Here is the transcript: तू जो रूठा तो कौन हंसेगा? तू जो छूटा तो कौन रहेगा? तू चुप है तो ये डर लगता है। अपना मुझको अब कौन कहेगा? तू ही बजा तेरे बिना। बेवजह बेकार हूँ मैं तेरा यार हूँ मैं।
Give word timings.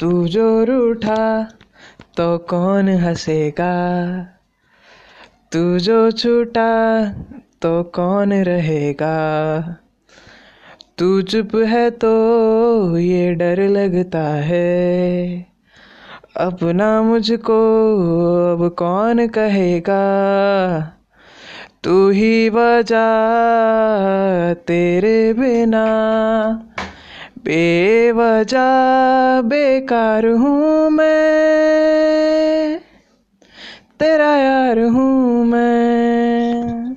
तू 0.00 0.28
जो 0.28 0.64
रूठा 0.64 1.48
तो 2.16 2.38
कौन 2.38 2.88
हंसेगा? 2.88 3.72
तू 5.52 5.78
जो 5.78 6.10
छूटा 6.10 7.04
तो 7.62 7.82
कौन 7.82 8.32
रहेगा? 8.32 9.16
तू 10.98 11.22
चुप 11.22 11.56
है 11.56 11.90
तो 11.90 12.10
ये 12.98 13.34
डर 13.34 13.68
लगता 13.68 14.22
है। 14.22 15.46
अपना 16.36 17.02
मुझको 17.02 17.60
अब 18.52 18.68
कौन 18.68 19.28
कहेगा? 19.28 20.02
तू 21.84 22.10
ही 22.10 22.50
बजा 22.50 23.08
तेरे 24.54 25.32
बिना। 25.32 25.84
बेवजह 27.44 28.70
बेकार 29.44 30.26
हूँ 30.36 30.90
मैं 30.90 32.80
तेरा 34.00 34.34
यार 34.36 34.78
हूँ 34.88 35.44
मैं। 35.44 36.87